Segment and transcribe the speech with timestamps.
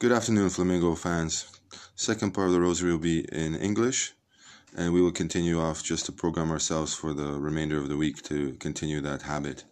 [0.00, 1.44] Good afternoon, Flamingo fans.
[1.94, 4.14] Second part of the rosary will be in English,
[4.74, 8.22] and we will continue off just to program ourselves for the remainder of the week
[8.22, 9.64] to continue that habit.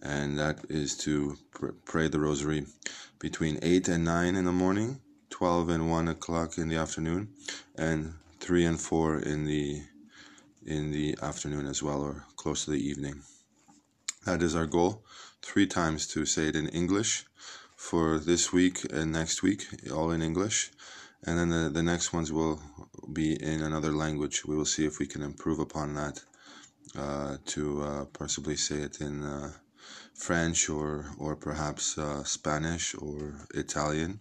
[0.00, 2.66] And that is to pr- pray the rosary
[3.18, 5.00] between 8 and 9 in the morning,
[5.30, 7.30] 12 and 1 o'clock in the afternoon,
[7.74, 9.82] and 3 and 4 in the
[10.64, 13.22] in the afternoon as well or close to the evening.
[14.24, 15.02] That is our goal.
[15.42, 17.24] Three times to say it in English
[17.80, 20.70] for this week and next week, all in English.
[21.24, 22.60] And then the, the next ones will
[23.10, 24.44] be in another language.
[24.44, 26.22] We will see if we can improve upon that
[26.96, 29.52] uh, to uh, possibly say it in uh,
[30.14, 34.20] French or, or perhaps uh, Spanish or Italian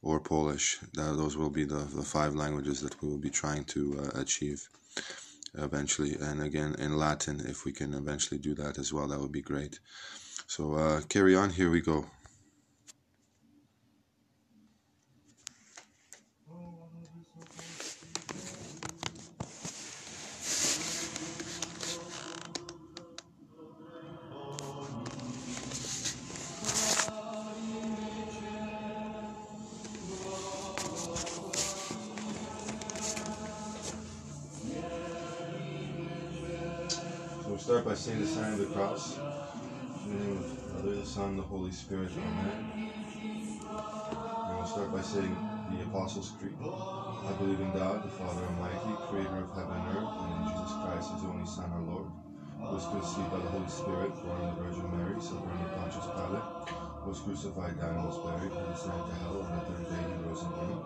[0.00, 0.78] or Polish.
[0.92, 4.68] those will be the, the five languages that we will be trying to uh, achieve
[5.54, 6.14] eventually.
[6.20, 9.42] And again, in Latin, if we can eventually do that as well, that would be
[9.42, 9.80] great.
[10.46, 11.50] So uh, carry on.
[11.50, 12.06] Here we go.
[40.06, 42.10] Name of the Father, the Son, the Holy Spirit.
[42.12, 42.92] Amen.
[43.70, 45.36] And we'll start by saying
[45.70, 46.54] the Apostles' Creed.
[46.60, 50.72] I believe in God, the Father Almighty, creator of heaven and earth, and in Jesus
[50.84, 52.08] Christ, his only Son, our Lord,
[52.60, 56.08] who was conceived by the Holy Spirit, born of the Virgin Mary, suffered under Pontius
[56.12, 56.48] Pilate,
[57.08, 60.44] was crucified, died, and was buried, descended to hell, and the third day he rose
[60.44, 60.76] again.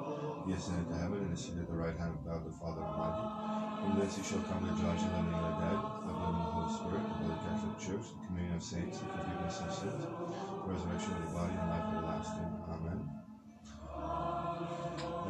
[0.47, 2.83] He ascended to heaven and is seated at the right hand of God the Father
[2.83, 3.48] Almighty.
[3.79, 5.79] From thence he shall come to judge the living and the dead.
[5.79, 9.07] I believe in the Holy Spirit, the Holy Catholic Church, the communion of saints, the
[9.07, 12.51] forgiveness of sins, the resurrection of the body, and life everlasting.
[12.75, 12.99] Amen.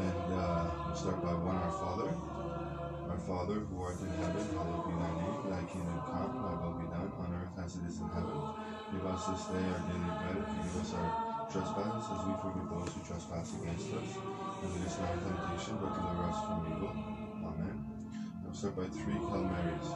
[0.01, 2.09] And uh, we'll start by one Our Father.
[2.09, 5.39] Our Father, who art in heaven, hallowed be thy name.
[5.53, 8.33] Thy kingdom come, thy will be done, on earth as it is in heaven.
[8.93, 10.41] Give us this day our daily bread.
[10.41, 11.09] Forgive us our
[11.53, 14.11] trespasses as we forgive those who trespass against us.
[14.65, 17.28] And lead us not into temptation, but deliver us from evil.
[18.59, 18.75] Amen.
[18.75, 19.89] By three Hail Marys.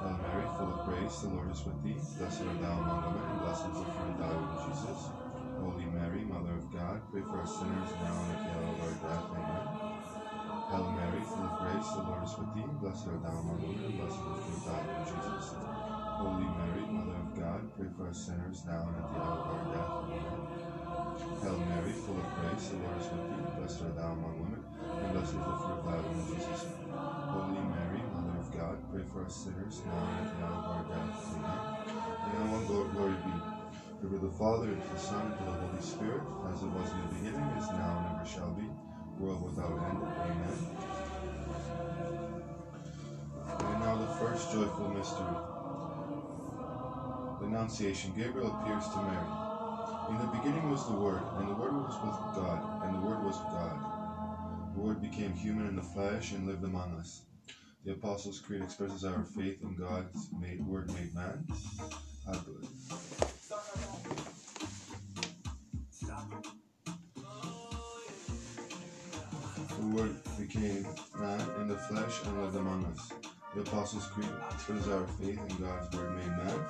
[0.00, 2.00] Hail Mary, full of grace, the Lord is with thee.
[2.16, 5.00] Blessed art thou among women, and blessed is the fruit of thy womb, Jesus.
[5.60, 8.80] Holy Mary, Mother of God, pray for us sinners now and at the hour of
[8.80, 9.28] our death.
[9.28, 9.64] Amen.
[10.72, 12.64] Hail Mary, full of grace, the Lord is with thee.
[12.80, 15.52] Blessed art thou among women, and blessed is the fruit of thy womb, Jesus.
[15.52, 19.52] Holy Mary, Mother of God, pray for us sinners now and at the hour of
[19.52, 19.92] our death.
[20.00, 20.48] Amen.
[21.44, 23.44] Hail Mary, full of grace, the Lord is with thee.
[23.60, 24.47] Blessed art thou among women,
[24.98, 26.66] and blessed the fruit of thy womb, Jesus.
[27.30, 30.66] Holy Mary, Mother of God, pray for us sinners now and at the hour of
[30.68, 31.38] our death.
[31.38, 31.78] Amen.
[32.38, 33.58] And one glory, glory be
[34.00, 36.22] to the Father, and to the Son, and to the Holy Spirit,
[36.54, 38.62] as it was in the beginning, is now, and ever shall be,
[39.18, 39.98] world without end.
[39.98, 40.58] Amen.
[43.58, 45.34] And now the first joyful mystery.
[47.40, 48.14] The Annunciation.
[48.16, 49.30] Gabriel appears to Mary.
[50.10, 53.24] In the beginning was the Word, and the Word was with God, and the Word
[53.24, 53.97] was God.
[54.78, 57.22] The Word became human in the flesh and lived among us.
[57.84, 61.44] The Apostles' Creed expresses our faith in God's made Word made man.
[62.28, 62.70] I believe.
[69.68, 70.86] The Word became
[71.18, 73.12] man in the flesh and lived among us.
[73.56, 76.64] The Apostles' Creed expresses our faith in God's Word made man.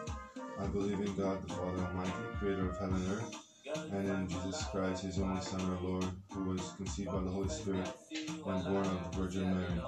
[0.58, 3.47] I believe in God the Father Almighty, creator of heaven and earth,
[3.92, 7.48] and in Jesus Christ, his only Son, our Lord, who was conceived by the Holy
[7.48, 7.90] Spirit
[8.46, 9.80] and born of the Virgin Mary.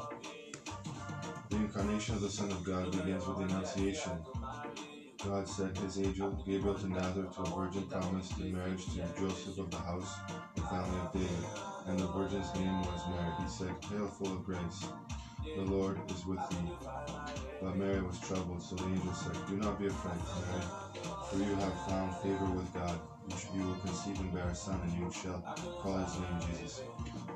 [1.51, 4.13] The incarnation of the Son of God begins with the Annunciation.
[5.25, 9.59] God sent his angel Gabriel to Nazareth to a virgin promised in marriage to Joseph
[9.59, 10.15] of the house
[10.57, 11.45] and family of David,
[11.87, 13.33] and the virgin's name was Mary.
[13.43, 14.87] He said, Hail, full of grace,
[15.45, 16.73] the Lord is with thee.
[17.63, 20.65] But Mary was troubled, so the angel said, Do not be afraid, Mary,
[21.29, 22.99] for you have found favor with God.
[23.29, 25.41] You, you will conceive and bear a son, and you shall
[25.83, 26.83] call his name Jesus.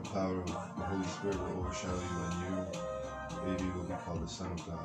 [0.03, 4.23] The power of the Holy Spirit will overshadow you, and your baby will be called
[4.25, 4.79] the Son of God.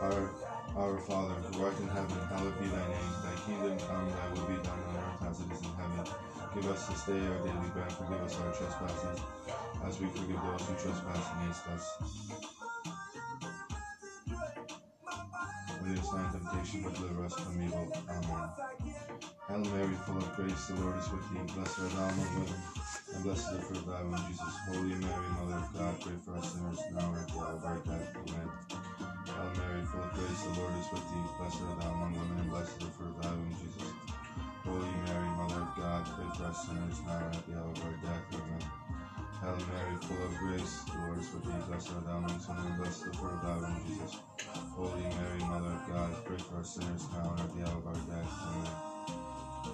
[0.00, 0.30] Our,
[0.76, 3.14] our Father, who art in heaven, hallowed be thy name.
[3.22, 6.12] Thy kingdom come, thy will be done on earth as it is in heaven.
[6.54, 9.20] Give us this day our daily bread, forgive us our trespasses,
[9.86, 11.84] as we forgive those who trespass against us.
[15.84, 17.92] Lead us not temptation, but deliver us from evil.
[18.08, 18.48] Amen.
[19.48, 21.54] Hail Mary, full of grace, the Lord is with thee.
[21.54, 22.60] Blessed art thou among women,
[23.14, 24.54] and blessed is the fruit of thy womb, Jesus.
[24.68, 27.64] Holy Mary, Mother of God, pray for us sinners now and at the hour of
[27.64, 28.16] our death.
[28.16, 28.48] Amen.
[29.26, 31.28] Hail Mary, full of grace, the Lord is with thee.
[31.38, 33.92] Blessed art thou among women, and blessed is the fruit of thy womb, Jesus.
[34.64, 37.84] Holy Mary, Mother of God, pray for us sinners now and at the hour of
[37.84, 38.24] our death.
[38.32, 38.83] Amen.
[39.44, 41.52] Hail Mary, full of grace, the Lord is with thee.
[41.68, 44.16] Blessed art thou amongst women, and blessed the fruit of thy womb, Jesus.
[44.72, 47.86] Holy Mary, Mother of God, pray for us sinners now and at the hour of
[47.86, 48.32] our death.
[48.40, 48.72] Amen.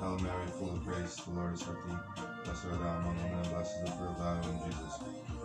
[0.01, 1.99] Hail Mary, full of grace, the Lord is with thee.
[2.45, 4.95] Blessed art thou among women, and blessed is the fruit of thy womb, Jesus.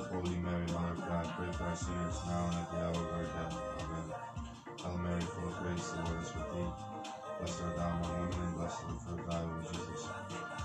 [0.10, 3.14] Holy Mary, Mother of God, pray for us sinners now and at the hour of
[3.14, 3.54] our death.
[3.78, 4.06] Amen.
[4.82, 6.72] Hail Mary, full of grace, the Lord is with thee.
[7.38, 10.10] Blessed art thou among women, and blessed is the fruit of thy womb, Jesus.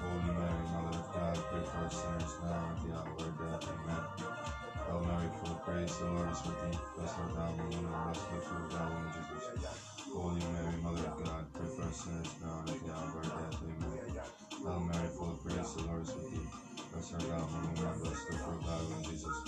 [0.01, 3.35] Holy Mary, Mother of God, pray for us sinners now and at the hour of
[3.39, 3.69] death.
[3.69, 4.05] Amen.
[4.87, 6.79] Hail Mary, full of grace, the Lord is with thee.
[6.97, 9.45] Blessed art thou among women, and blessed is the fruit of thy womb, Jesus.
[10.13, 13.17] Holy Mary, Mother of God, pray for us sinners now and at the hour of
[13.17, 13.61] our death.
[13.61, 13.93] Amen.
[14.65, 16.49] Hail Mary, full of grace, the Lord is with thee.
[16.93, 19.39] Blessed art thou among women, and blessed is the fruit of thy womb, Jesus.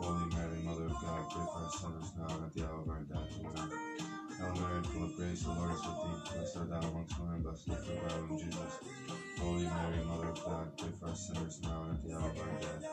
[0.00, 2.88] Holy Mary, Mother of God, pray for us sinners now and at the hour of
[2.88, 3.30] our death.
[3.36, 3.68] Amen.
[4.40, 6.18] Hail Mary, full of grace, the Lord is with thee.
[6.32, 9.19] Blessed art thou amongst women, and blessed is the fruit of thy womb, Jesus.
[9.40, 12.40] Holy Mary, Mother of God, pray for us sinners now and at the hour of
[12.40, 12.84] our death.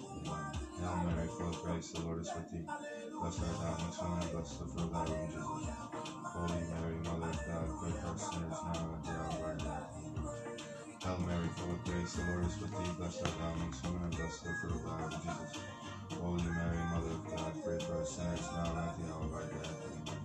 [0.00, 0.52] Amen.
[0.80, 2.64] Hail Mary, full of grace, the Lord is with thee.
[3.20, 5.68] Blessed art thou amongst women, and blessed the fruit of thy womb, Jesus.
[6.24, 9.42] Holy Mary, Mother of God, pray for us sinners now and at the hour of
[9.42, 9.88] our death.
[9.98, 10.26] Amen.
[11.04, 12.92] Hail Mary, full of grace, the Lord is with thee.
[12.98, 15.52] Blessed art thou amongst women, and blessed the fruit of thy womb, Jesus.
[16.20, 19.34] Holy Mary, Mother of God, pray for us sinners now and at the hour of
[19.34, 19.76] our death.
[19.90, 20.22] Amen.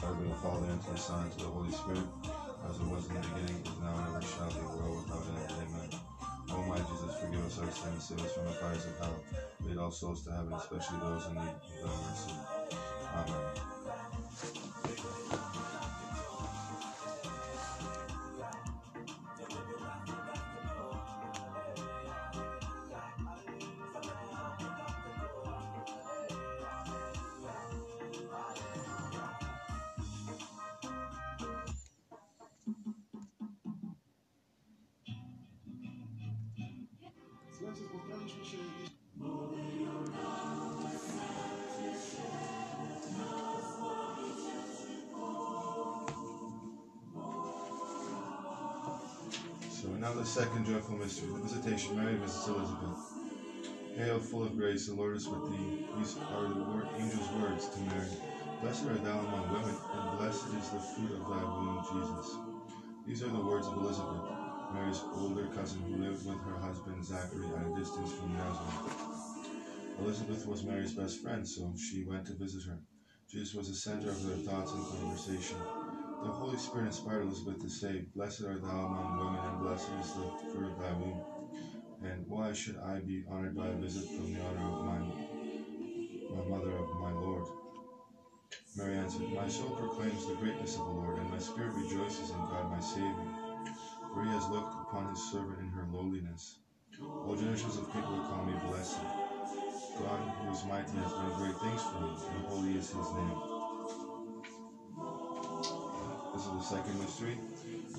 [0.00, 2.06] Glory to the Father, and to the Son, and to the Holy Spirit,
[2.68, 5.52] as it was in the beginning, is now, and ever shall be, world without end.
[5.62, 6.00] Amen.
[6.50, 9.22] O my Jesus, forgive us our sins, save us from the fires of hell.
[9.64, 11.54] Lead all souls to heaven, especially those in need
[11.84, 12.34] of mercy.
[13.14, 13.69] Amen.
[50.00, 51.94] Now the second joyful mystery, the visitation.
[51.94, 52.98] Mary visits Elizabeth.
[53.96, 55.86] Hail, full of grace, the Lord is with thee.
[55.98, 58.08] These are the word, angel's words to Mary.
[58.62, 62.34] Blessed art thou among women, and blessed is the fruit of thy womb, Jesus.
[63.06, 64.22] These are the words of Elizabeth,
[64.72, 69.50] Mary's older cousin who lived with her husband Zachary at a distance from Nazareth.
[69.98, 72.78] Elizabeth was Mary's best friend, so she went to visit her.
[73.28, 75.58] Jesus was the center of their thoughts and conversation.
[76.22, 80.12] The Holy Spirit inspired Elizabeth to say, Blessed art thou among women, and blessed is
[80.12, 81.20] the fruit of thy womb.
[82.04, 84.98] And why should I be honored by a visit from the honor of my,
[86.36, 87.44] my mother of my Lord?
[88.76, 92.36] Mary answered, My soul proclaims the greatness of the Lord, and my spirit rejoices in
[92.36, 93.28] God my Savior.
[94.12, 96.58] For he has looked upon his servant in her lowliness.
[97.00, 99.00] All generations of people call me blessed.
[99.98, 103.49] God, who is mighty, has done great things for me, and holy is his name.
[106.40, 107.36] This is the second mystery.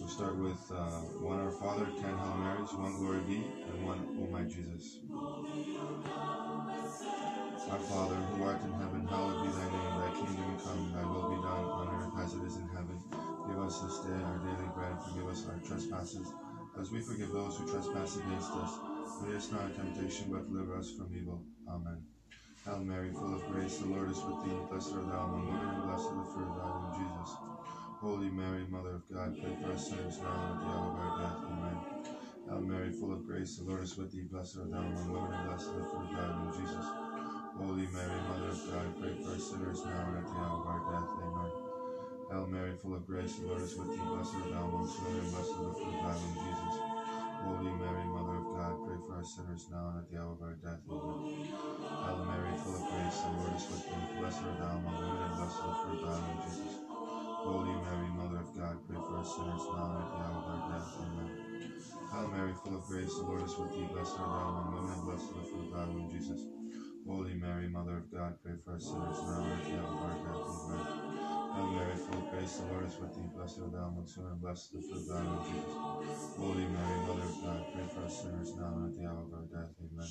[0.02, 4.02] We'll start with uh, one Our Father, ten Hail Marys, one Glory Be, and one
[4.18, 4.98] O my Jesus.
[7.70, 9.94] Our Father, who art in heaven, hallowed be thy name.
[9.94, 12.98] Thy kingdom come, thy will be done on earth as it is in heaven.
[13.46, 16.34] Give us this day our daily bread, forgive us our trespasses,
[16.82, 18.74] as we forgive those who trespass against us.
[19.22, 21.46] Lead us not into temptation, but deliver us from evil.
[21.70, 22.10] Amen.
[22.66, 24.58] Hail Mary, full of grace, the Lord is with thee.
[24.66, 27.38] Blessed art thou among women, and blessed is the fruit of thy womb, Jesus.
[28.02, 30.98] Holy Mary, Mother of God, pray for us sinners now and at the hour of
[30.98, 31.38] our death.
[31.54, 31.78] Amen.
[32.50, 34.26] Hail Mary, full of grace, the Lord is with thee.
[34.26, 36.88] Blessed art thou among women, and blessed is the fruit of thy womb, Jesus.
[37.62, 40.66] Holy Mary, Mother of God, pray for us sinners now and at the hour of
[40.66, 41.14] our death.
[41.14, 41.52] Amen.
[42.26, 44.02] Hail Mary, full of grace, the Lord is with thee.
[44.02, 46.76] Blessed art thou amongst women, and blessed is the fruit of thy womb, Jesus.
[47.46, 50.42] Holy Mary, Mother of God, pray for us sinners now and at the hour of
[50.42, 50.82] our death.
[50.90, 51.54] Amen.
[51.86, 54.10] Hail Mary, full of grace, the Lord is with thee.
[54.18, 56.91] Blessed art thou among women, and blessed is the fruit of thy womb, Jesus.
[57.42, 60.46] Holy Mary, Mother of God, pray for us sinners now and at the hour of
[60.46, 60.94] our death.
[61.02, 61.30] Amen.
[62.14, 63.90] Hail Mary, full of grace, the Lord is with thee.
[63.90, 66.42] Blessed art thou among women, and blessed is the fruit of thy womb, Jesus.
[67.08, 70.06] Holy Mary, Mother of God, pray for us sinners now and at the hour of
[70.06, 70.46] our death.
[70.54, 70.86] Amen.
[71.58, 73.30] Hail Mary, full of grace, the Lord is with thee.
[73.34, 75.76] Blessed art thou amongst women, and blessed is the fruit of thy womb, Jesus.
[76.38, 79.34] Holy Mary, Mother of God, pray for us sinners now and at the hour of
[79.34, 79.74] our death.
[79.82, 80.10] Amen.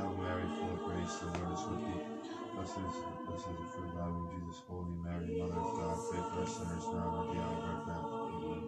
[0.00, 2.37] Hail Mary, full of grace, the Lord is with thee.
[2.58, 4.66] Blessed is, blessed is the fruit of thy womb, Jesus.
[4.66, 7.70] Holy Mary, Mother of God, pray for us sinners now and at the hour of
[7.70, 8.06] our death.
[8.18, 8.62] Amen.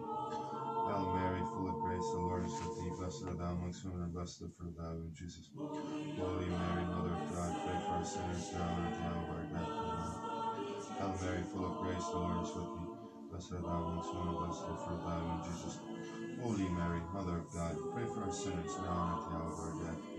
[0.87, 2.95] Hail Mary, full of grace, the Lord is with thee.
[2.95, 5.51] Blessed art thou amongst women, and blessed is the fruit of thy womb, Jesus.
[5.59, 9.35] Holy Mary, Mother of God, pray for us sinners now and at the hour of
[9.35, 9.75] our death.
[9.75, 10.15] Amen.
[10.95, 12.95] Hail Mary, full of grace, the Lord is with thee.
[13.27, 15.75] Blessed art thou amongst women, and blessed is the fruit of thy womb, Jesus.
[16.39, 19.59] Holy Mary, Mother of God, pray for us sinners now and at the hour of
[19.59, 20.10] our death.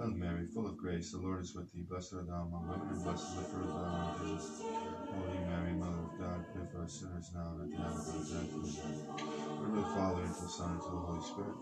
[0.00, 1.84] Hail Mary, full of grace, the Lord is with thee.
[1.84, 4.64] Blessed art thou among women, and blessed is the fruit of thy womb, Jesus.
[4.64, 8.08] Holy Mary, Mother of God, pray for us sinners now and at the hour of
[8.08, 8.48] our death.
[8.48, 9.76] Amen.
[9.76, 11.52] The Father, and to the Son, and to the Holy Spirit,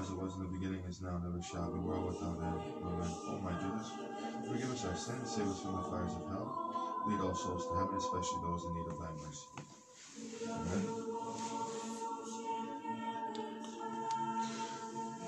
[0.00, 2.64] as it was in the beginning, is now, and ever shall be, world without end.
[2.88, 3.12] Amen.
[3.28, 3.92] O my Jesus,
[4.48, 7.04] forgive us our sins, save us from the fires of hell.
[7.04, 9.44] Lead all souls to heaven, especially those in need of thy mercy.
[10.56, 10.88] Amen.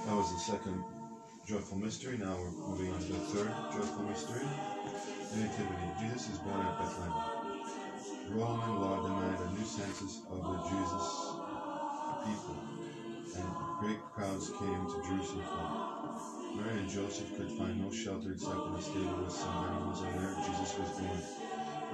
[0.09, 0.96] That was the second
[1.47, 2.19] joyful mystery.
[2.19, 4.43] Now we're moving on to the third joyful mystery.
[5.31, 5.87] The Nativity.
[6.03, 7.15] Jesus is born at Bethlehem.
[8.35, 11.07] Roman law demanded a new census of the Jesus
[12.27, 12.59] people,
[13.39, 13.47] and
[13.79, 15.47] great crowds came to Jerusalem.
[16.59, 20.19] Mary and Joseph could find no shelter except in a stable with some animals, and
[20.19, 21.23] there Jesus was born.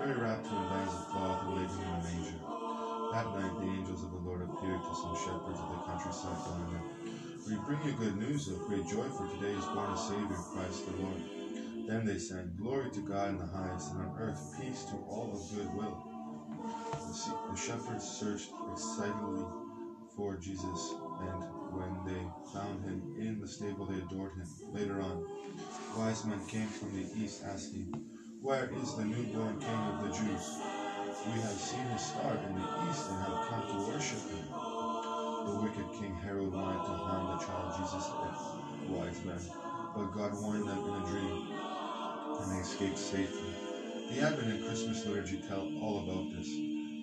[0.01, 2.41] Mary wrapped him in bands of cloth and laid him in a manger.
[3.13, 6.73] That night the angels of the Lord appeared to some shepherds of the countryside, telling
[6.73, 7.02] them,
[7.49, 10.87] We bring you good news of great joy, for today is born a Savior, Christ
[10.87, 11.23] the Lord.
[11.89, 15.33] Then they sang, Glory to God in the highest, and on earth peace to all
[15.33, 16.07] of good will.
[17.51, 19.45] The shepherds searched excitedly
[20.15, 21.43] for Jesus, and
[21.75, 22.23] when they
[22.53, 24.47] found him in the stable, they adored him.
[24.73, 25.27] Later on,
[25.97, 27.93] wise men came from the east, asking,
[28.41, 30.59] Where is the newborn King of the Jews?
[31.27, 34.62] We have seen his star in the east and have come to worship him.
[35.45, 38.07] The wicked King Herod wanted to harm the child Jesus,
[38.87, 39.41] the wise men,
[39.95, 41.53] but God warned them in a dream,
[42.41, 43.53] and they escaped safely.
[44.11, 46.49] The Advent and Christmas liturgy tell all about this.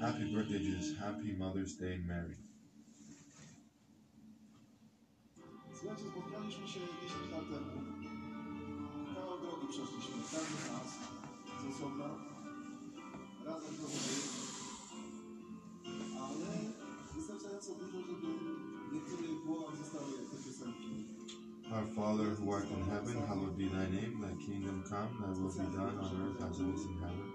[0.02, 0.98] Happy birthday, Jesus.
[0.98, 2.36] Happy Mother's Day, Mary.
[5.80, 7.72] Słuchajcie, spotkaliśmy się 10 lat temu.
[9.16, 10.90] Kawał drogi przeszliśmy, każdy z nas
[11.62, 12.10] z osobna,
[13.46, 14.20] razem prowadzili.
[14.32, 14.39] Ale
[17.60, 17.76] Our
[21.92, 24.24] Father who art in heaven, hallowed be thy name.
[24.24, 27.28] Thy kingdom come, thy will be done on earth as it is in heaven.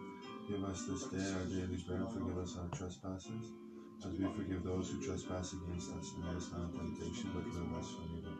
[0.48, 3.52] Give us this day our daily bread, forgive us our trespasses,
[4.00, 6.16] as we forgive those who trespass against us.
[6.16, 8.32] And lead us not into temptation, but deliver us from evil.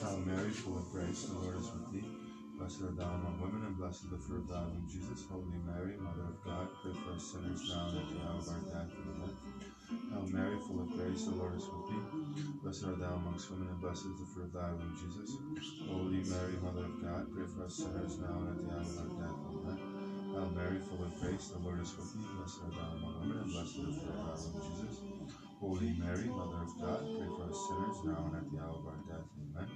[0.00, 2.08] Hail Mary, full of grace, the Lord is with thee.
[2.56, 5.28] Blessed art thou among women, and blessed is the fruit of thy womb, Jesus.
[5.28, 8.48] Holy Mary, Mother of God, pray for us sinners now and at the hour of
[8.48, 8.88] our death.
[8.88, 9.33] Amen.
[10.14, 11.98] Hail Mary, full of grace, the Lord is with thee.
[12.62, 15.34] Blessed art thou amongst women, and blessed is the fruit of thy womb, Jesus.
[15.90, 18.94] Holy Mary, Mother of God, pray for us sinners now and at the hour of
[18.94, 19.38] our death.
[19.50, 19.78] Amen.
[20.30, 22.30] Hail Mary, full of grace, the Lord is with thee.
[22.30, 24.94] Blessed art thou among women, and blessed is the fruit of thy womb, Jesus.
[25.58, 28.86] Holy Mary, Mother of God, pray for us sinners now and at the hour of
[28.86, 29.26] our death.
[29.34, 29.66] Amen.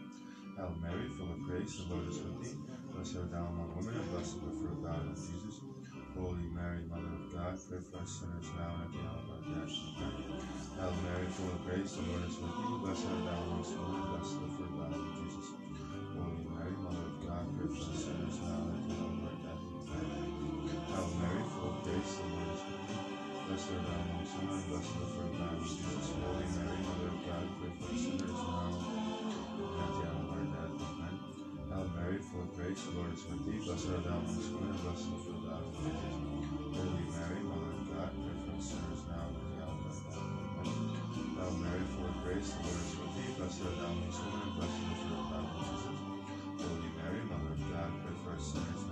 [0.54, 2.54] Hail Mary, full of grace, the Lord is with thee.
[2.95, 5.59] Blessed art thou among women, and blessed is the fruit of thy womb, Jesus.
[6.14, 9.18] Holy Mary, Mother of God, pray for us sinners now and at the hour
[11.38, 12.83] full of grace, the Lord is with thee.
[12.83, 15.49] Blessed art thou amongst women, blessed the fruit of thy womb, Jesus.
[16.18, 19.23] Holy Mary, Mother of God, pray for us sinners now and at the hour of
[19.23, 19.62] our death.
[19.87, 20.26] Amen.
[20.90, 23.07] Hail Mary, full of grace, the Lord is with thee.
[23.47, 26.11] Blessed art thou amongst women, blessed the fruit of thy womb, Jesus.
[26.18, 30.35] Holy Mary, Mother of God, pray for us sinners now and at the hour of
[30.35, 30.75] our death.
[30.75, 31.14] Amen.
[31.71, 33.62] Hail Mary, full of grace, the Lord is with thee.
[33.62, 36.18] Blessed art thou amongst women, blessed the fruit of thy womb, Jesus.
[36.75, 39.48] Holy Mary, Mother of God, pray for us sinners now and
[41.49, 43.33] Hail Mary, full of grace, the Lord is with thee.
[43.40, 45.97] Blessed art thou amongst women, and blessed is the fruit of thy womb, Jesus.
[46.61, 48.85] Holy Mary, Mother of God, pray for us sinners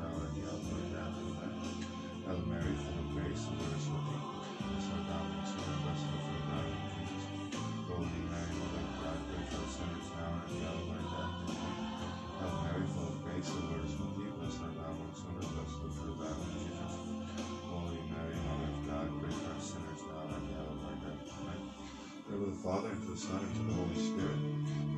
[23.17, 24.37] the Son, and to the Holy Spirit,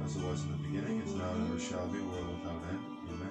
[0.03, 2.83] as it was in the beginning, is now, and ever shall be, world without end.
[3.15, 3.31] Amen.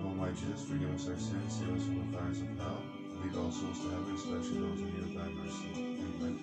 [0.00, 2.80] O my Jesus, forgive us our sins, save us from the fires of hell,
[3.20, 6.00] lead all souls to heaven, especially those in need of thy mercy.
[6.00, 6.40] Amen.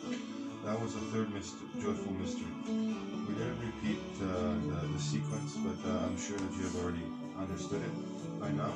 [0.66, 2.46] That was the third mystery, joyful mystery.
[2.70, 7.06] We didn't repeat uh, the, the sequence, but uh, I'm sure that you have already
[7.42, 7.96] understood it
[8.38, 8.70] by now.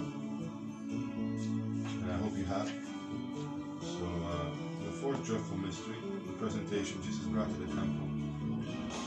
[0.89, 2.73] And I hope you have.
[3.77, 4.49] So, uh,
[4.81, 8.14] the fourth joyful mystery, the presentation Jesus brought to the temple.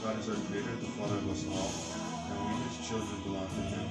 [0.05, 3.63] God is our creator, the Father of us all, and we, his children, belong to
[3.73, 3.89] him.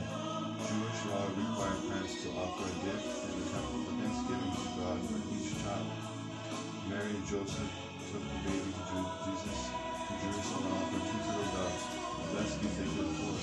[0.68, 4.98] Jewish law required parents to offer a gift in the temple for thanksgiving to God
[5.10, 5.90] for each child.
[6.86, 7.72] Mary and Joseph
[8.14, 12.76] took the baby to Jesus to Jerusalem and offered two turtle doves, the best gift
[12.78, 13.42] they could afford.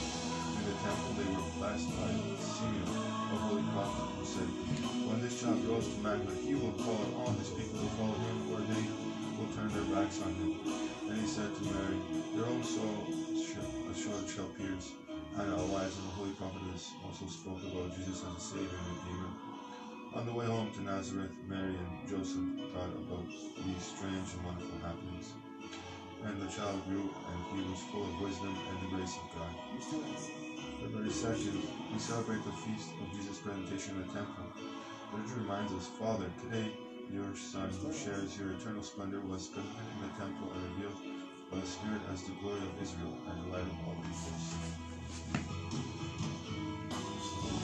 [0.57, 4.49] In the temple, they were blessed by Simeon, a holy prophet, who said,
[5.05, 8.17] When this child grows to manhood, he will call on all his people to follow
[8.17, 8.85] him, or they
[9.37, 10.74] will turn their backs on him.
[11.25, 11.97] He said to Mary,
[12.37, 12.69] There are only
[14.29, 14.93] shall pierce.
[15.41, 18.93] And our wives and the holy prophetess also spoke about Jesus as a Savior and
[18.93, 19.33] Redeemer.
[20.21, 22.45] On the way home to Nazareth, Mary and Joseph
[22.77, 25.33] thought about these strange and wonderful happenings.
[26.29, 29.53] And the child grew, and he was full of wisdom and the grace of God.
[29.81, 31.57] February 2nd,
[31.89, 34.45] we celebrate the feast of Jesus' presentation in the temple.
[35.17, 36.69] Liturgy reminds us, Father, today
[37.11, 41.14] your Son, who shares your eternal splendor, was presented in the temple and revealed
[41.55, 44.47] by the Spirit as the glory of Israel and the light of all peoples.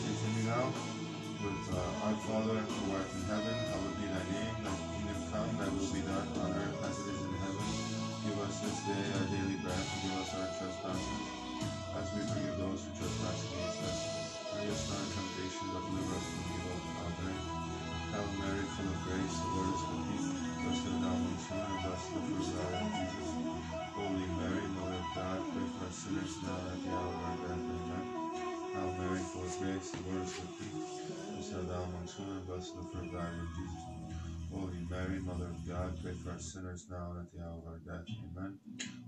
[0.07, 0.71] Continue now
[1.43, 4.55] with uh, Our Father who art in heaven, hallowed be thy name.
[4.63, 7.67] Thy kingdom come, thy will be done on earth as it is in heaven.
[8.23, 11.23] Give us this day our daily bread, and give us our trespasses,
[11.99, 14.20] as we forgive those who trespass against us
[32.61, 33.85] is the of thy womb, Jesus.
[34.53, 37.65] Holy Mary, Mother of God, pray for us sinners now and at the hour of
[37.65, 38.05] our death.
[38.05, 38.59] Amen.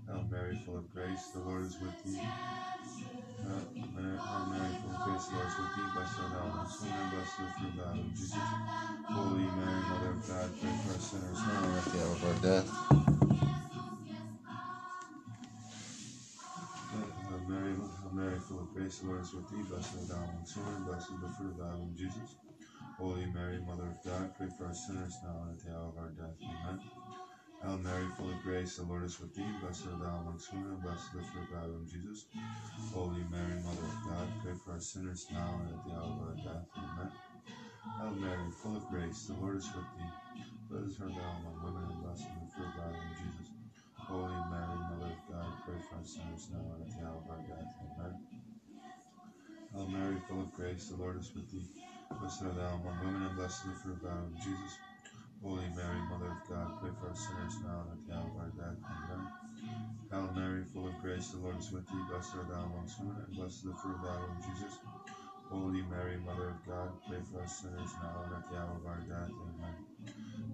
[0.07, 2.17] Hail Mary, full of grace, the Lord is with thee.
[2.17, 3.61] Hail
[3.93, 5.85] Mary, full of grace, the Lord is with thee.
[5.93, 8.49] Blessed art thou amongst women, blessed is the fruit of thy womb, Jesus.
[9.13, 12.25] Holy Mary, Mother of God, pray for us sinners now and at the hour of
[12.25, 12.69] our death.
[16.89, 19.61] Hail Mary, Hail Mary, full of grace, the Lord is with thee.
[19.69, 22.33] Blessed art thou amongst women, blessed is the fruit of thy womb, Jesus.
[23.03, 25.99] Holy Mary, Mother of God, pray for us sinners now and at the hour of
[25.99, 26.39] our death.
[26.39, 26.79] Amen.
[27.59, 29.43] Hail Mary, full of grace, the Lord is with thee.
[29.59, 32.31] Blessed art thou amongst women, and blessed is the fruit of thy womb, Jesus.
[32.95, 36.23] Holy Mary, Mother of God, pray for us sinners now and at the hour of
[36.31, 36.63] our death.
[36.79, 37.11] Amen.
[37.99, 40.15] Hail Mary, full of grace, the Lord is with thee.
[40.71, 43.51] Blessed art thou among women, and blessed is the fruit of thy womb, Jesus.
[43.99, 47.27] Holy Mary, Mother of God, pray for us sinners now and at the hour of
[47.27, 47.67] our death.
[47.83, 48.15] Amen.
[49.75, 51.67] Hail Mary, full of grace, the Lord is with thee.
[52.19, 54.77] Blessed art thou among women, and blessed is the fruit of thy womb, Jesus.
[55.43, 58.37] Holy Mary, Mother of God, pray for us sinners now and at the hour of
[58.39, 58.79] our death.
[58.79, 59.23] Amen.
[60.11, 62.05] Hail Mary, full of grace, the Lord is with thee.
[62.09, 64.79] Blessed thou women, and blessed is the fruit of thy womb, Jesus.
[65.49, 68.85] Holy Mary, Mother of God, pray for us sinners now and at the hour of
[68.85, 69.31] our death.
[69.31, 69.75] Amen.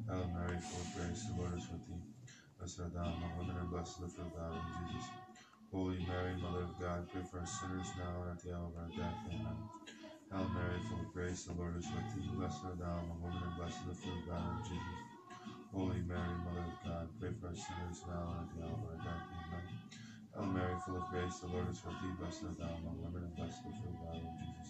[0.10, 2.04] Hail Mary, full of grace, the Lord is with thee.
[2.60, 5.08] Blessed art thou among women, and blessed is the fruit of thy womb, Jesus.
[5.72, 8.78] Holy Mary, Mother of God, pray for us sinners now and at the hour of
[8.78, 9.17] our death.
[9.30, 9.58] Amen.
[10.30, 12.30] Hail Mary, full of grace, the Lord is with thee.
[12.38, 15.02] Blessed art thou among women, and blessed is the fruit of thy womb, Jesus.
[15.74, 18.86] Holy Mary, Mother of God, pray for us sinners now and at the hour of
[18.94, 19.26] our death.
[19.26, 19.65] Amen.
[20.38, 22.13] Hail Mary, full of grace, the Lord is with thee.
[22.22, 24.70] Blessed art thou among women, and blessed is the fruit of thy womb, Jesus.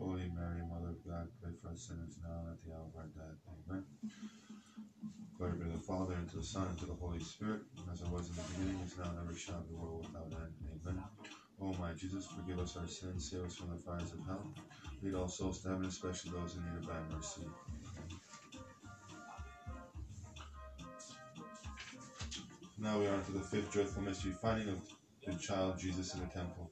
[0.00, 2.96] Holy Mary, Mother of God, pray for us sinners now and at the hour of
[2.96, 3.40] our death.
[3.44, 3.84] Amen.
[5.36, 7.60] Glory be to the Father, and to the Son, and to the Holy Spirit,
[7.92, 10.56] as it was in the beginning, is now, and ever shall be, world without end.
[10.64, 10.98] Amen.
[11.60, 14.46] O my Jesus, forgive us our sins, save us from the fires of hell.
[15.02, 17.42] Lead all souls to heaven, especially those in need of thy mercy.
[22.78, 24.80] Now we are on to the fifth joyful mystery, finding of
[25.26, 26.70] the child Jesus in the temple.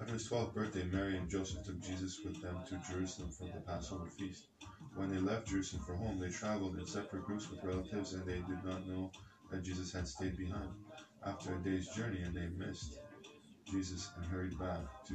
[0.00, 3.60] After his twelfth birthday, Mary and Joseph took Jesus with them to Jerusalem for the
[3.60, 4.46] Passover feast.
[4.94, 8.40] When they left Jerusalem for home, they traveled in separate groups with relatives, and they
[8.40, 9.10] did not know
[9.50, 10.70] that Jesus had stayed behind.
[11.26, 12.98] After a day's journey, and they missed
[13.70, 15.14] Jesus and hurried back to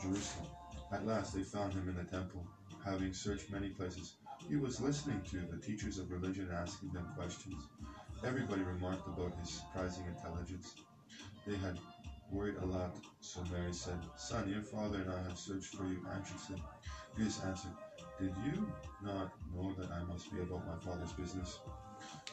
[0.00, 0.46] Jerusalem.
[0.92, 2.44] At last, they found him in the temple,
[2.84, 4.14] having searched many places.
[4.48, 7.68] He was listening to the teachers of religion, asking them questions.
[8.24, 10.74] Everybody remarked about his surprising intelligence.
[11.46, 11.78] They had
[12.30, 16.00] worried a lot, so Mary said, Son, your father and I have searched for you
[16.14, 16.56] anxiously.
[17.16, 17.72] Jesus answered,
[18.18, 18.66] Did you
[19.02, 21.58] not know that I must be about my father's business?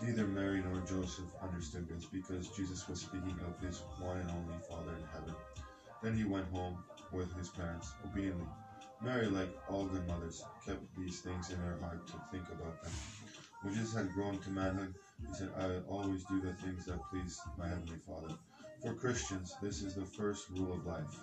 [0.02, 4.56] Neither Mary nor Joseph understood this, because Jesus was speaking of his one and only
[4.70, 5.36] Father in heaven.
[6.02, 6.78] Then he went home
[7.12, 8.48] with his parents, obediently.
[9.02, 12.92] Mary, like all good mothers, kept these things in her heart to think about them.
[13.62, 14.94] When Jesus had grown to manhood,
[15.28, 18.34] he said, I will always do the things that please my heavenly Father.
[18.82, 21.20] For Christians, this is the first rule of life.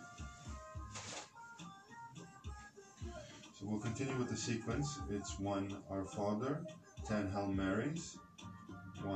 [3.58, 4.98] So we'll continue with the sequence.
[5.10, 6.60] It's one Our Father,
[7.06, 8.18] ten Hail Marys,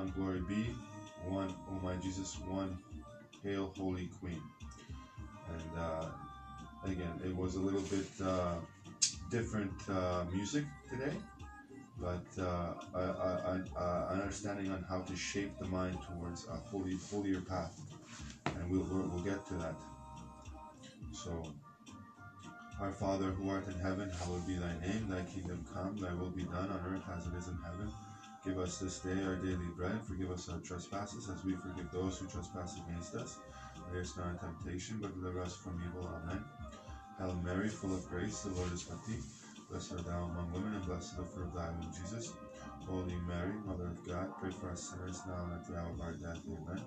[0.01, 0.75] one Glory Be,
[1.29, 2.79] one Oh My Jesus, one
[3.43, 4.41] Hail Holy Queen.
[5.53, 6.07] And uh,
[6.87, 8.55] again, it was a little bit uh,
[9.31, 11.13] different uh, music today,
[11.99, 16.57] but uh, a, a, a, a understanding on how to shape the mind towards a
[16.71, 17.79] holy, holier path,
[18.57, 19.77] and we'll we'll get to that.
[21.13, 21.43] So,
[22.81, 25.09] our Father who art in heaven, hallowed be thy name.
[25.11, 25.99] Thy kingdom come.
[25.99, 27.93] Thy will be done on earth as it is in heaven.
[28.45, 29.93] Give us this day our daily bread.
[29.93, 33.39] and Forgive us our trespasses as we forgive those who trespass against us.
[33.93, 36.09] Lead us not temptation, but deliver us from evil.
[36.09, 36.43] Amen.
[37.19, 39.21] Hail Mary, full of grace, the Lord is with thee.
[39.69, 42.33] Blessed art thou among women, and blessed the fruit of thy womb, Jesus.
[42.87, 46.01] Holy Mary, Mother of God, pray for us sinners now and at the hour of
[46.01, 46.41] our death.
[46.49, 46.83] Amen.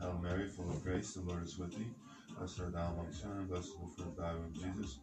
[0.00, 1.90] Hail Mary, full of grace, the Lord is with thee.
[2.36, 4.98] Blessed art thou among women, and blessed the fruit of thy womb, Jesus.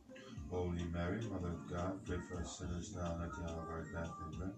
[0.52, 3.70] Holy Mary, Mother of God, pray for us sinners now and at the hour of
[3.70, 4.12] our death.
[4.36, 4.54] Amen.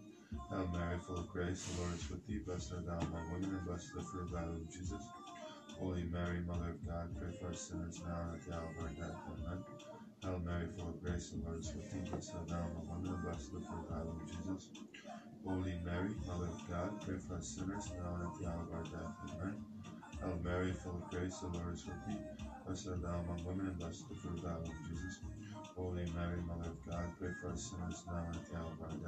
[0.49, 2.39] Hail Mary, full of grace, the Lord is with thee.
[2.45, 5.03] Blessed art thou among women, and blessed the fruit of thy womb, Jesus.
[5.79, 8.83] Holy Mary, Mother of God, pray for us sinners now and at the hour of
[8.83, 9.19] our death.
[9.29, 9.63] Amen.
[10.23, 12.09] Hail Mary, full of grace, the Lord is with thee.
[12.09, 14.69] Blessed art thou among women, and blessed the fruit of thy womb, Jesus.
[15.45, 18.73] Holy Mary, Mother of God, pray for us sinners now and at the hour of
[18.75, 19.13] our death.
[19.31, 19.55] Amen.
[20.19, 22.19] Hail Mary, full of grace, the Lord is with thee.
[22.67, 25.23] Blessed art thou among women, and blessed the fruit of thy womb, Jesus.
[25.77, 28.81] Holy Mary, Mother of God, pray for us sinners now and at the hour of
[28.81, 29.06] our death.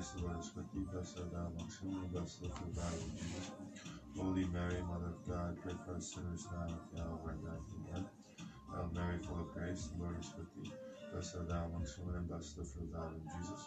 [0.00, 0.88] Lord is with thee.
[0.88, 3.50] Blessed art thou amongst women, blessed the fruit of thy womb, Jesus.
[4.16, 7.24] Holy Mary, Mother of God, pray for us sinners now and at the hour of
[7.28, 7.68] our death.
[7.76, 8.04] Amen.
[8.72, 10.72] Hail Mary, full of grace, the Lord is with thee.
[11.12, 13.62] Blessed art thou amongst women, and blessed the fruit of thy womb, Jesus.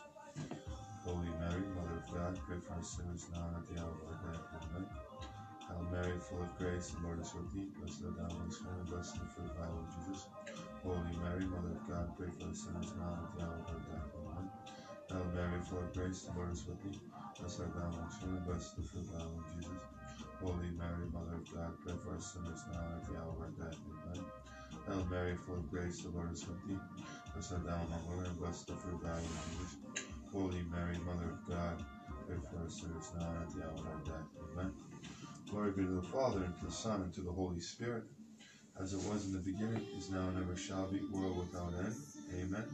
[1.06, 4.02] Holy Mary, Mother of God, pray for us sinners now and at the hour of
[4.10, 4.58] our death.
[4.58, 4.86] Amen.
[5.70, 7.70] Hail Mary, full of grace, the Lord is with thee.
[7.78, 10.26] Blessed art thou amongst women, blessed the fruit of thy womb, Jesus.
[10.82, 13.70] Holy Mary, Mother of God, pray for us sinners now and at the hour of
[13.70, 14.10] our death.
[14.18, 14.23] Amen.
[15.14, 16.98] Hail Mary, full of grace, the Lord is with thee.
[17.40, 19.82] Blessed art thou amongst women, blessed blessed the fruit of thy womb, Jesus.
[20.42, 23.42] Holy Mary, Mother of God, pray for us sinners now and at the hour of
[23.46, 23.78] our death.
[23.86, 24.26] Amen.
[24.88, 26.82] Hail Mary, full of grace, the Lord is with thee.
[27.32, 29.78] Blessed art thou among women, blessed blessed the fruit of thy womb, Jesus.
[30.34, 31.86] Holy Mary, Mother of God,
[32.26, 34.28] pray for us sinners now and at the hour of our death.
[34.50, 34.74] Amen.
[35.50, 38.06] Glory be to the Father, and to the Son, and to the Holy Spirit,
[38.82, 41.94] as it was in the beginning, is now, and ever shall be, world without end.
[42.34, 42.66] Amen.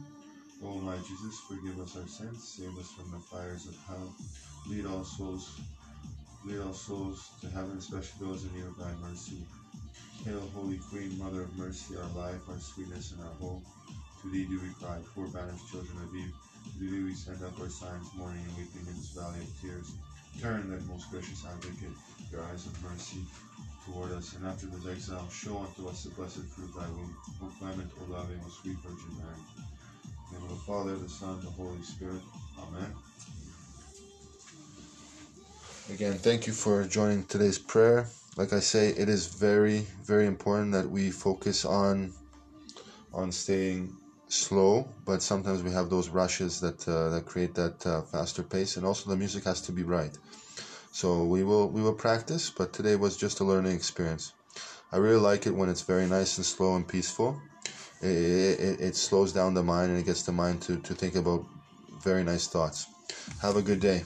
[0.62, 4.14] O my Jesus, forgive us our sins, save us from the fires of hell,
[4.68, 5.58] lead all souls,
[6.44, 9.40] lead all souls to heaven, especially those in need of thy mercy.
[10.24, 13.64] Hail, Holy Queen, Mother of Mercy, our life, our sweetness, and our hope.
[14.20, 16.34] To thee do we cry, poor banished children of Eve.
[16.76, 19.90] To thee we send up our signs, mourning and weeping in this valley of tears.
[20.42, 21.96] Turn, then, most gracious Advocate,
[22.30, 23.24] your eyes of mercy
[23.86, 27.16] toward us, and after this exile, show unto us the blessed fruit of thy womb.
[27.42, 29.40] O clement, O loving, O sweet Virgin Mary.
[30.30, 32.22] The name of the Father, the Son, the Holy Spirit.
[32.58, 32.94] Amen.
[35.92, 38.06] Again, thank you for joining today's prayer.
[38.36, 42.12] Like I say, it is very, very important that we focus on
[43.12, 43.96] on staying
[44.28, 48.76] slow, but sometimes we have those rushes that uh, that create that uh, faster pace,
[48.76, 50.16] and also the music has to be right.
[50.92, 54.32] So we will we will practice, but today was just a learning experience.
[54.92, 57.40] I really like it when it's very nice and slow and peaceful.
[58.00, 61.14] It, it, it slows down the mind and it gets the mind to, to think
[61.16, 61.44] about
[62.02, 62.86] very nice thoughts.
[63.42, 64.04] Have a good day.